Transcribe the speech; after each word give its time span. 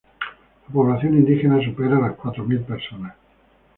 La 0.67 0.73
población 0.73 1.13
indígena 1.13 1.63
supera 1.63 1.99
las 1.99 2.13
cuatro 2.15 2.43
mil 2.43 2.61
personas. 2.61 3.13